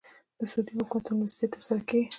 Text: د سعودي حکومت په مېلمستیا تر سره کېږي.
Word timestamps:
د 0.39 0.41
سعودي 0.51 0.71
حکومت 0.79 1.03
په 1.05 1.11
مېلمستیا 1.17 1.47
تر 1.53 1.61
سره 1.67 1.81
کېږي. 1.87 2.07